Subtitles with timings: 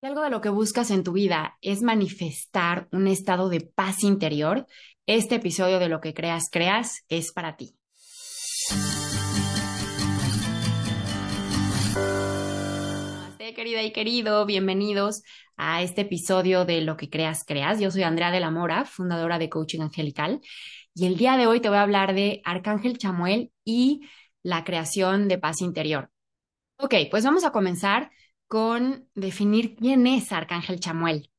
[0.00, 4.04] Si algo de lo que buscas en tu vida es manifestar un estado de paz
[4.04, 4.64] interior,
[5.06, 7.74] este episodio de Lo que creas, creas es para ti.
[13.56, 15.24] Querida y querido, bienvenidos
[15.56, 17.80] a este episodio de Lo que creas, creas.
[17.80, 20.40] Yo soy Andrea de la Mora, fundadora de Coaching Angelical,
[20.94, 24.02] y el día de hoy te voy a hablar de Arcángel Chamuel y
[24.44, 26.12] la creación de paz interior.
[26.76, 28.12] Ok, pues vamos a comenzar
[28.48, 31.30] con definir quién es Arcángel Chamuel.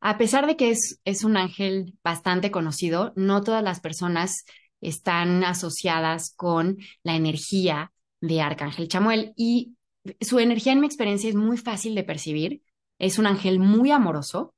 [0.00, 4.44] A pesar de que es, es un ángel bastante conocido, no todas las personas
[4.80, 9.76] están asociadas con la energía de Arcángel Chamuel y
[10.20, 12.62] su energía en mi experiencia es muy fácil de percibir.
[12.98, 14.54] Es un ángel muy amoroso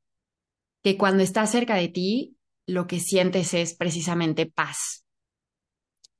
[0.83, 5.05] que cuando está cerca de ti lo que sientes es precisamente paz.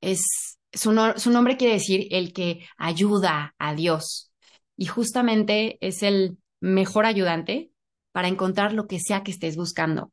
[0.01, 4.32] Es, su, su nombre quiere decir el que ayuda a Dios
[4.77, 7.71] y justamente es el mejor ayudante
[8.11, 10.11] para encontrar lo que sea que estés buscando.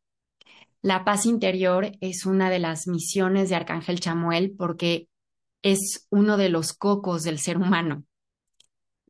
[0.82, 5.09] La paz interior es una de las misiones de Arcángel Chamuel porque
[5.62, 8.04] es uno de los cocos del ser humano.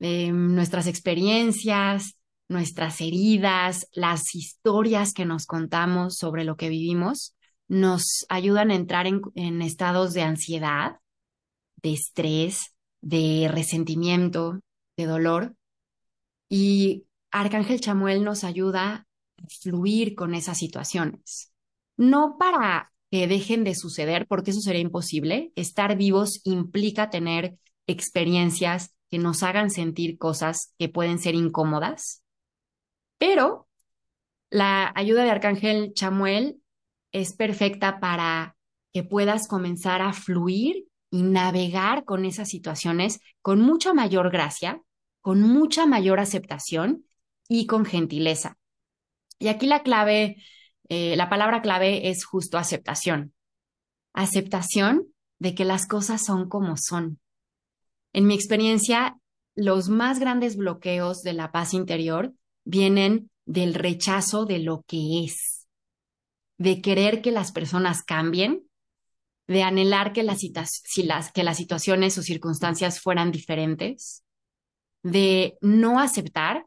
[0.00, 2.17] Em, nuestras experiencias,
[2.48, 7.36] nuestras heridas, las historias que nos contamos sobre lo que vivimos,
[7.69, 10.96] nos ayudan a entrar en estados de ansiedad,
[11.77, 14.61] de estrés, de resentimiento,
[15.06, 15.56] dolor.
[16.48, 19.06] Y Arcángel Chamuel nos ayuda
[19.38, 21.52] a fluir con esas situaciones.
[21.96, 25.52] No para que dejen de suceder, porque eso sería imposible.
[25.56, 27.56] Estar vivos implica tener
[27.86, 32.22] experiencias que nos hagan sentir cosas que pueden ser incómodas.
[33.18, 33.68] Pero
[34.48, 36.60] la ayuda de Arcángel Chamuel
[37.12, 38.56] es perfecta para
[38.92, 44.80] que puedas comenzar a fluir y navegar con esas situaciones con mucha mayor gracia,
[45.20, 47.04] con mucha mayor aceptación
[47.48, 48.58] y con gentileza.
[49.38, 50.36] Y aquí la clave,
[50.88, 53.34] eh, la palabra clave es justo aceptación.
[54.12, 55.06] Aceptación
[55.38, 57.18] de que las cosas son como son.
[58.12, 59.18] En mi experiencia,
[59.55, 62.33] los más grandes bloqueos de la paz interior
[62.64, 65.66] vienen del rechazo de lo que es,
[66.58, 68.68] de querer que las personas cambien,
[69.48, 70.40] de anhelar que las,
[71.34, 74.22] que las situaciones o circunstancias fueran diferentes,
[75.02, 76.66] de no aceptar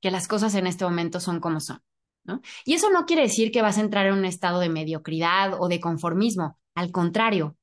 [0.00, 1.82] que las cosas en este momento son como son.
[2.24, 2.40] ¿no?
[2.64, 5.68] Y eso no quiere decir que vas a entrar en un estado de mediocridad o
[5.68, 6.58] de conformismo.
[6.74, 7.56] Al contrario,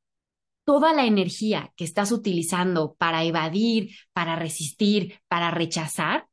[0.65, 6.27] toda la energía que estás utilizando para evadir, para resistir, para rechazar,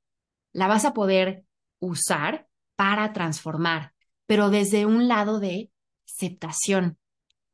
[0.53, 1.45] la vas a poder
[1.79, 3.93] usar para transformar,
[4.27, 5.71] pero desde un lado de
[6.07, 6.99] aceptación,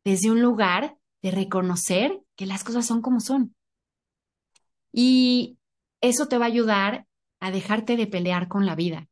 [0.04, 3.54] desde un lugar de reconocer que las cosas son como son.
[4.92, 5.57] Y
[6.00, 7.06] eso te va a ayudar
[7.40, 9.08] a dejarte de pelear con la vida.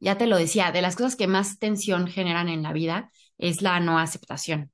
[0.00, 3.62] Ya te lo decía, de las cosas que más tensión generan en la vida es
[3.62, 4.72] la no aceptación.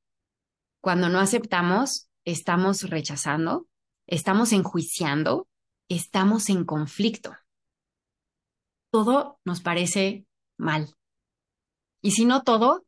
[0.80, 3.66] Cuando no aceptamos, estamos rechazando,
[4.06, 5.48] estamos enjuiciando,
[5.88, 7.36] estamos en conflicto.
[8.90, 10.26] Todo nos parece
[10.56, 10.94] mal.
[12.00, 12.86] Y si no todo,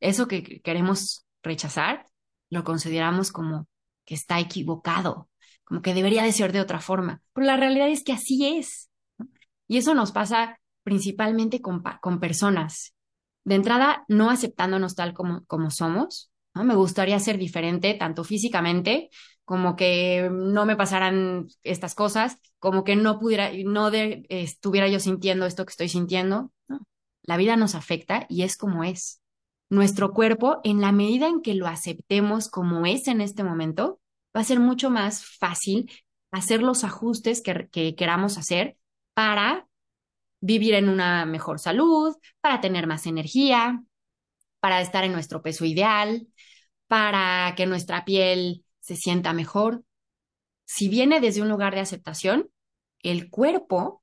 [0.00, 2.06] eso que queremos rechazar,
[2.48, 3.68] lo consideramos como
[4.04, 5.28] que está equivocado,
[5.66, 7.20] como que debería de ser de otra forma.
[7.32, 8.88] Pero la realidad es que así es.
[9.66, 12.94] Y eso nos pasa principalmente con, con, personas.
[13.44, 16.30] De entrada, no aceptándonos tal como, como somos.
[16.54, 16.62] ¿no?
[16.62, 19.10] Me gustaría ser diferente, tanto físicamente,
[19.44, 25.46] como que no me pasaran estas cosas, como que no pudiera, no estuviera yo sintiendo
[25.46, 26.52] esto que estoy sintiendo.
[27.22, 29.20] La vida nos afecta y es como es.
[29.68, 33.98] Nuestro cuerpo, en la medida en que lo aceptemos como es en este momento,
[34.36, 35.90] va a ser mucho más fácil
[36.30, 38.76] hacer los ajustes que, queramos hacer
[39.14, 39.66] para
[40.40, 43.82] vivir en una mejor salud, para tener más energía,
[44.60, 46.28] para estar en nuestro peso ideal,
[46.86, 49.84] para que nuestra piel se sienta mejor.
[50.66, 52.50] Si viene desde un lugar de aceptación,
[53.02, 54.02] el cuerpo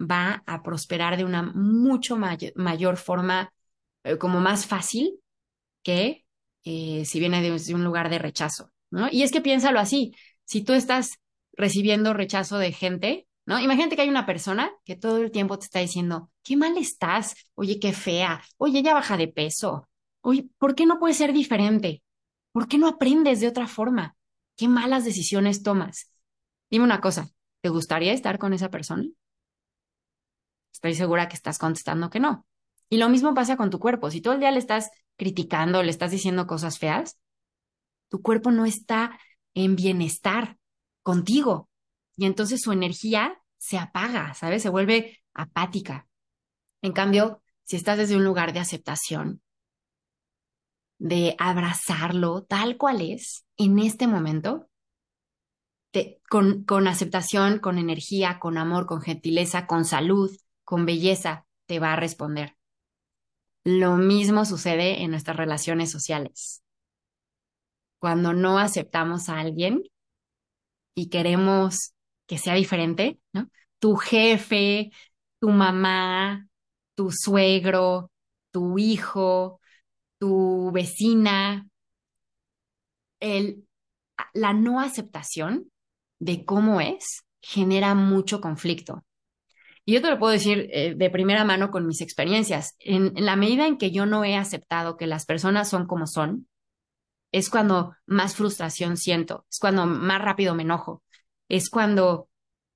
[0.00, 3.52] va a prosperar de una mucho mayor forma,
[4.04, 5.18] eh, como más fácil
[5.82, 6.24] que
[6.64, 8.73] eh, si viene desde un lugar de rechazo.
[9.10, 10.14] Y es que piénsalo así,
[10.44, 11.18] si tú estás
[11.52, 13.60] recibiendo rechazo de gente, ¿no?
[13.60, 17.34] Imagínate que hay una persona que todo el tiempo te está diciendo, qué mal estás,
[17.54, 19.88] oye, qué fea, oye, ya baja de peso,
[20.20, 22.02] oye, ¿por qué no puedes ser diferente?
[22.52, 24.16] ¿Por qué no aprendes de otra forma?
[24.56, 26.10] ¿Qué malas decisiones tomas?
[26.70, 27.30] Dime una cosa,
[27.60, 29.04] ¿te gustaría estar con esa persona?
[30.72, 32.46] Estoy segura que estás contestando que no.
[32.88, 34.10] Y lo mismo pasa con tu cuerpo.
[34.10, 37.18] Si todo el día le estás criticando, le estás diciendo cosas feas,
[38.08, 39.18] tu cuerpo no está
[39.54, 40.58] en bienestar
[41.02, 41.68] contigo.
[42.16, 44.62] Y entonces su energía se apaga, ¿sabes?
[44.62, 46.06] Se vuelve apática.
[46.82, 49.42] En cambio, si estás desde un lugar de aceptación,
[50.98, 54.68] de abrazarlo tal cual es en este momento,
[56.28, 60.30] con, con aceptación, con energía, con amor, con gentileza, con salud,
[60.64, 62.56] con belleza, te va a responder.
[63.64, 66.63] Lo mismo sucede en nuestras relaciones sociales.
[68.04, 69.82] Cuando no aceptamos a alguien
[70.94, 71.94] y queremos
[72.26, 73.48] que sea diferente, ¿no?
[73.78, 74.90] Tu jefe,
[75.40, 76.46] tu mamá,
[76.94, 78.10] tu suegro,
[78.50, 79.58] tu hijo,
[80.18, 81.66] tu vecina,
[83.20, 83.66] el,
[84.34, 85.72] la no aceptación
[86.18, 89.02] de cómo es genera mucho conflicto.
[89.86, 92.76] Y yo te lo puedo decir eh, de primera mano con mis experiencias.
[92.80, 96.06] En, en, la medida en que yo no he aceptado que las personas son como
[96.06, 96.48] son,
[97.34, 101.02] es cuando más frustración siento, es cuando más rápido me enojo,
[101.48, 102.28] es cuando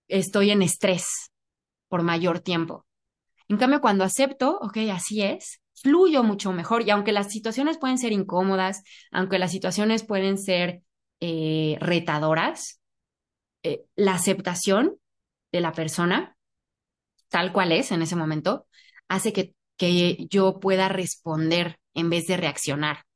[0.09, 1.31] estoy en estrés
[1.87, 2.85] por mayor tiempo.
[3.47, 6.83] En cambio, cuando acepto, ok, así es, fluyo mucho mejor.
[6.83, 8.83] Y aunque las situaciones pueden ser incómodas,
[9.13, 10.83] aunque las situaciones pueden ser
[11.21, 12.81] eh, retadoras,
[13.63, 14.97] eh, la aceptación
[15.53, 16.37] de la persona,
[17.29, 18.67] tal cual es en ese momento,
[19.07, 23.08] hace que, que yo pueda responder en vez de reaccionar.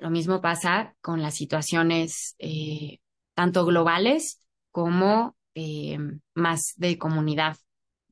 [0.00, 3.00] Lo mismo pasa con las situaciones eh,
[3.34, 5.98] tanto globales como eh,
[6.32, 7.58] más de comunidad.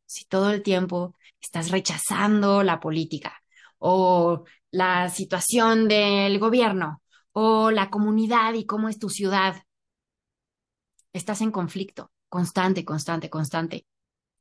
[0.05, 3.43] Si todo el tiempo estás rechazando la política
[3.79, 7.03] o la situación del gobierno
[7.33, 9.63] o la comunidad y cómo es tu ciudad,
[11.15, 13.87] estás en conflicto constante, constante, constante.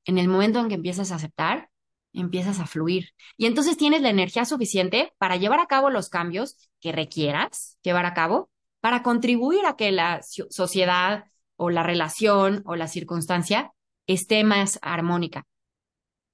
[0.04, 1.70] En el momento en que empiezas a aceptar,
[2.20, 3.10] empiezas a fluir.
[3.38, 8.06] Y entonces tienes la energía suficiente para llevar a cabo los cambios que requieras llevar
[8.06, 8.50] a cabo
[8.80, 11.26] para contribuir a que la sociedad
[11.56, 13.74] o la relación o la circunstancia
[14.06, 15.46] esté más armónica.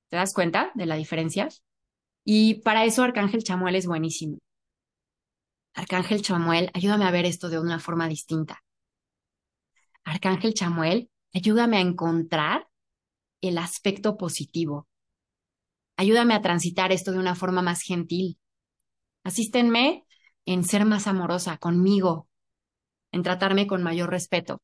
[0.10, 1.48] ¿Te das cuenta de la diferencia?
[2.24, 4.38] Y para eso Arcángel Chamuel es buenísimo.
[5.74, 8.64] Arcángel Chamuel, ayúdame a ver esto de una forma distinta.
[10.04, 12.68] Arcángel Chamuel, ayúdame a encontrar
[13.42, 14.88] el aspecto positivo.
[15.96, 18.38] Ayúdame a transitar esto de una forma más gentil.
[19.24, 20.06] Asístenme
[20.46, 22.28] en ser más amorosa conmigo,
[23.12, 24.62] en tratarme con mayor respeto.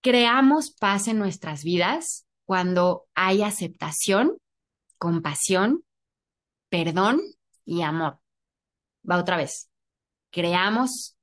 [0.00, 4.38] Creamos paz en nuestras vidas cuando hay aceptación,
[4.96, 5.84] compasión,
[6.70, 7.20] perdón
[7.64, 8.20] y amor.
[9.08, 9.70] Va otra vez.
[10.30, 11.16] Creamos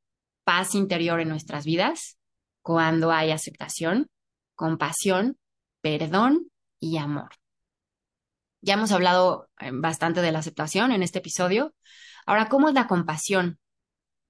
[0.44, 2.18] paz interior en nuestras vidas
[2.62, 4.08] cuando hay aceptación,
[4.56, 5.38] compasión,
[5.82, 7.30] perdón y amor.
[8.66, 11.76] Ya hemos hablado eh, bastante de la aceptación en este episodio.
[12.26, 13.60] Ahora, ¿cómo es la compasión?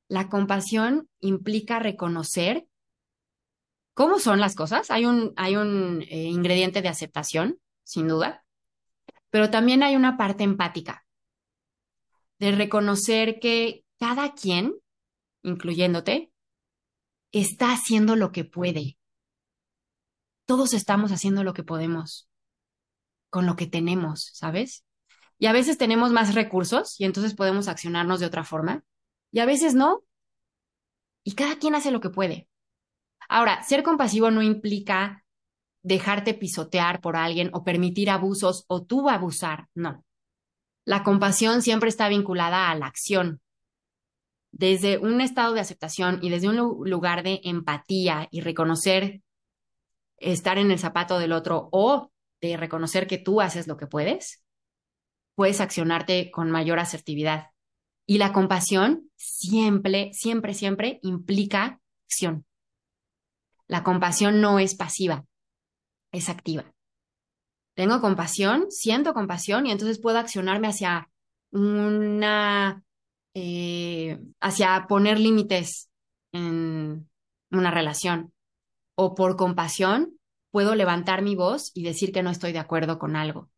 [0.09, 2.67] La compasión implica reconocer
[3.93, 4.91] cómo son las cosas.
[4.91, 8.43] Hay un, hay un eh, ingrediente de aceptación, sin duda,
[9.29, 11.05] pero también hay una parte empática,
[12.37, 14.75] de reconocer que cada quien,
[15.43, 16.29] incluyéndote,
[17.31, 18.97] está haciendo lo que puede.
[20.45, 22.27] Todos estamos haciendo lo que podemos
[23.35, 24.85] con lo que tenemos, ¿sabes?
[25.37, 28.85] Y a veces tenemos más recursos y entonces podemos accionarnos de otra forma.
[29.29, 30.05] Y a veces no.
[31.25, 32.47] Y cada quien hace lo que puede.
[33.27, 35.25] Ahora, ser compasivo no implica
[35.83, 40.05] dejarte pisotear por alguien o permitir abusos o tú abusar, no.
[40.85, 43.41] La compasión siempre está vinculada a la acción.
[44.53, 46.55] Desde un estado de aceptación y desde un
[46.89, 49.23] lugar de empatía y reconocer
[50.19, 54.43] estar en el zapato del otro o de reconocer que tú haces lo que puedes,
[55.35, 57.51] puedes accionarte con mayor asertividad.
[58.05, 62.45] Y la compasión siempre, siempre, siempre implica acción.
[63.67, 65.25] La compasión no es pasiva,
[66.11, 66.71] es activa.
[67.73, 71.09] Tengo compasión, siento compasión y entonces puedo accionarme hacia
[71.51, 72.83] una,
[73.33, 75.89] eh, hacia poner límites
[76.31, 77.09] en
[77.51, 78.33] una relación.
[78.95, 80.14] O por compasión
[80.55, 83.51] puedo levantar mi voz y decir que no estoy de acuerdo con algo.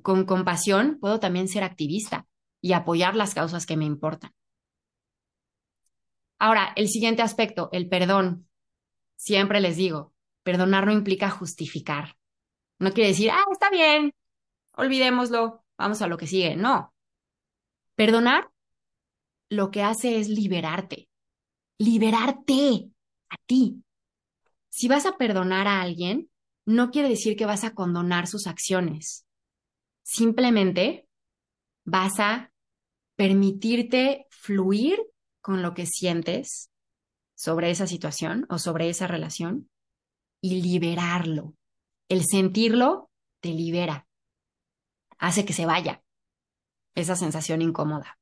[0.00, 2.26] Con compasión puedo también ser activista
[2.62, 4.32] y apoyar las causas que me importan.
[6.38, 8.48] Ahora, el siguiente aspecto, el perdón.
[9.16, 12.16] Siempre les digo, perdonar no implica justificar.
[12.78, 14.14] No quiere decir, ah, está bien,
[14.72, 16.56] olvidémoslo, vamos a lo que sigue.
[16.56, 16.94] No.
[17.96, 18.50] Perdonar
[19.50, 21.10] lo que hace es liberarte.
[21.76, 22.88] Liberarte
[23.28, 23.83] a ti.
[24.76, 26.32] Si vas a perdonar a alguien,
[26.66, 29.24] no quiere decir que vas a condonar sus acciones.
[30.02, 31.06] Simplemente
[31.84, 32.52] vas a
[33.14, 34.98] permitirte fluir
[35.40, 36.72] con lo que sientes
[37.36, 39.70] sobre esa situación o sobre esa relación
[40.40, 41.54] y liberarlo.
[42.08, 44.08] El sentirlo te libera,
[45.18, 46.02] hace que se vaya
[46.96, 48.18] esa sensación incómoda.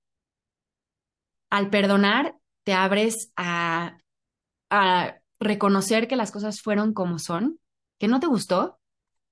[1.49, 3.97] Al perdonar, te abres a,
[4.68, 7.58] a reconocer que las cosas fueron como son,
[7.99, 8.80] que no te gustó,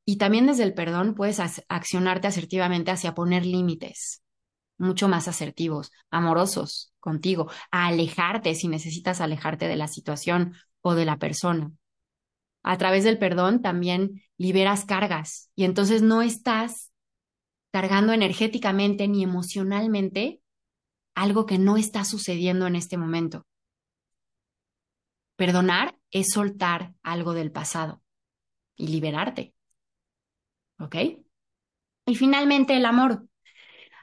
[0.04, 4.22] y también desde el perdón puedes accionarte asertivamente hacia poner límites
[4.80, 11.04] mucho más asertivos, amorosos contigo, a alejarte si necesitas alejarte de la situación o de
[11.04, 11.70] la persona.
[12.62, 16.92] A través del perdón también liberas cargas y entonces no estás
[17.70, 20.40] cargando energéticamente ni emocionalmente
[21.14, 23.46] algo que no está sucediendo en este momento.
[25.36, 28.02] Perdonar es soltar algo del pasado
[28.76, 29.54] y liberarte.
[30.78, 30.96] ¿Ok?
[32.06, 33.26] Y finalmente el amor.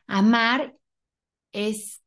[0.07, 0.75] Amar
[1.51, 2.03] es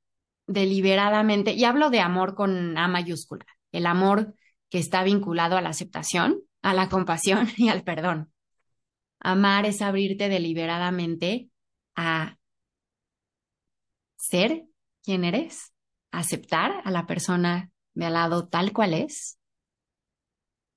[0.47, 4.35] deliberadamente, y hablo de amor con A mayúscula, el amor
[4.69, 8.33] que está vinculado a la aceptación, a la compasión y al perdón.
[9.21, 11.51] Amar es abrirte deliberadamente
[11.95, 12.39] a
[14.17, 14.65] ser
[15.03, 15.75] quien eres,
[16.11, 19.40] aceptar a la persona de al lado tal cual es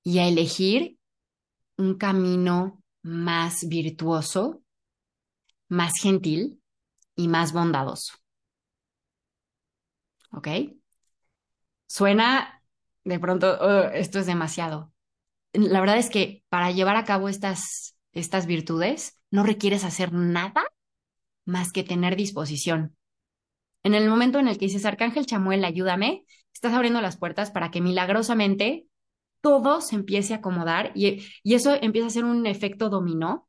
[0.04, 0.98] y a elegir
[1.76, 4.62] un camino más virtuoso,
[5.68, 6.62] más gentil
[7.16, 8.14] y más bondadoso.
[10.30, 10.48] ¿Ok?
[11.86, 12.62] Suena
[13.04, 14.92] de pronto, oh, esto es demasiado.
[15.52, 20.64] La verdad es que para llevar a cabo estas, estas virtudes no requieres hacer nada
[21.44, 22.96] más que tener disposición.
[23.82, 27.70] En el momento en el que dices, Arcángel Chamuel, ayúdame, estás abriendo las puertas para
[27.70, 28.86] que milagrosamente
[29.44, 33.46] todo se empiece a acomodar y, y eso empieza a ser un efecto dominó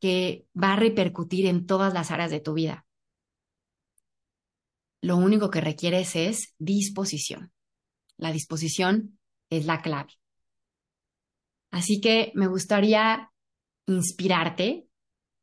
[0.00, 2.84] que va a repercutir en todas las áreas de tu vida.
[5.00, 7.52] Lo único que requieres es disposición.
[8.16, 10.10] La disposición es la clave.
[11.70, 13.30] Así que me gustaría
[13.86, 14.88] inspirarte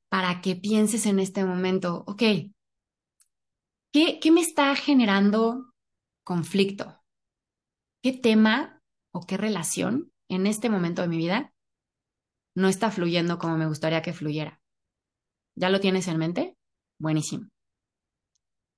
[0.09, 2.23] para que pienses en este momento, ok,
[3.93, 5.73] ¿qué, qué me está generando
[6.25, 7.01] conflicto?
[8.01, 8.78] ¿Qué tema
[9.11, 11.53] o qué relación en este momento de mi vida
[12.55, 14.61] no está fluyendo como me gustaría que fluyera.
[15.55, 16.57] ¿Ya lo tienes en mente?
[16.99, 17.49] Buenísimo.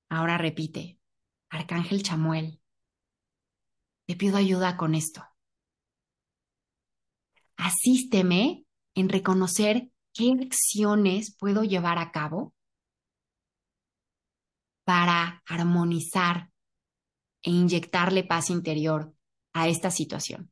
[0.09, 1.00] Ahora repite,
[1.50, 2.61] Arcángel Chamuel,
[4.07, 5.25] te pido ayuda con esto.
[7.55, 12.53] Asísteme en reconocer qué acciones puedo llevar a cabo
[14.83, 16.51] para armonizar
[17.43, 19.13] e inyectarle paz interior
[19.53, 20.51] a esta situación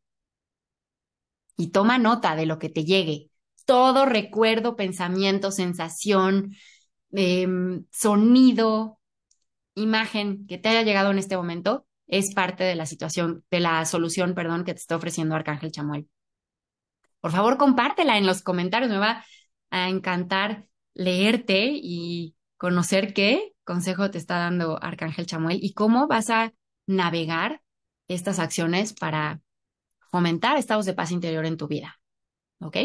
[1.59, 3.31] y toma nota de lo que te llegue.
[3.65, 6.55] Todo recuerdo, pensamiento, sensación,
[7.11, 8.99] em, sonido,
[9.75, 13.85] imagen que te haya llegado en este momento es parte de la situación, de la
[13.85, 16.07] solución, perdón, que te está ofreciendo Arcángel Chamuel.
[17.19, 18.89] Por favor, compártela en los comentarios.
[18.89, 19.25] Me va
[19.69, 26.29] a encantar leerte y conocer qué consejo te está dando Arcángel Chamuel y cómo vas
[26.29, 26.53] a
[26.87, 27.61] navegar
[28.09, 29.41] estas acciones para
[30.11, 31.99] fomentar estados de paz interior en tu vida.
[32.59, 32.75] ¿Ok?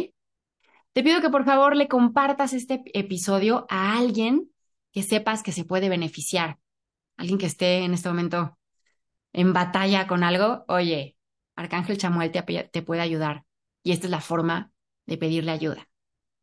[0.92, 4.50] Te pido que por favor le compartas este episodio a alguien
[4.92, 6.58] que sepas que se puede beneficiar.
[7.16, 8.58] Alguien que esté en este momento
[9.32, 10.64] en batalla con algo.
[10.68, 11.16] Oye,
[11.56, 13.44] Arcángel Chamuel te, te puede ayudar.
[13.82, 14.70] Y esta es la forma
[15.06, 15.88] de pedirle ayuda.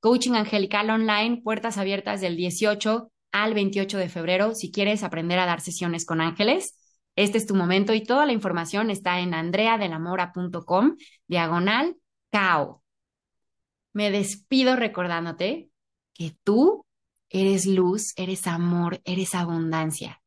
[0.02, 4.56] Coaching Angelical Online, puertas abiertas del 18 al 28 de febrero.
[4.56, 6.76] Si quieres aprender a dar sesiones con ángeles,
[7.24, 10.98] este es tu momento y toda la información está en andreadelamora.com,
[11.28, 11.98] diagonal
[12.32, 12.84] cao.
[13.94, 15.70] Me despido recordándote
[16.14, 16.86] que tú
[17.30, 20.22] eres luz, eres amor, eres abundancia.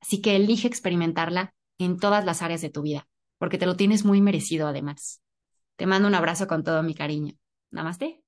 [0.00, 3.08] Así que elige experimentarla en todas las áreas de tu vida,
[3.38, 5.22] porque te lo tienes muy merecido además.
[5.76, 7.34] Te mando un abrazo con todo mi cariño.
[7.70, 8.23] Namaste.